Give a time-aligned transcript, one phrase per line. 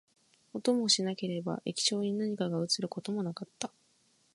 [0.53, 3.71] 音もしなければ、液晶に何かが写ることもなかった